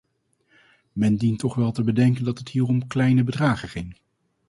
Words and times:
Men 0.93 1.15
dient 1.17 1.39
toch 1.39 1.55
wel 1.55 1.71
te 1.71 1.83
bedenken 1.83 2.25
dat 2.25 2.37
het 2.37 2.49
hier 2.49 2.63
om 2.67 2.87
kleine 2.87 3.23
bedragen 3.23 3.69
ging. 3.69 3.97